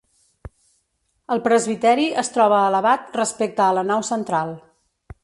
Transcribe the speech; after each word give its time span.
El 1.35 1.43
presbiteri 1.47 2.07
es 2.23 2.33
troba 2.39 2.63
elevat 2.71 3.15
respecte 3.21 3.65
a 3.67 3.71
la 3.81 3.85
nau 3.91 4.05
central. 4.13 4.57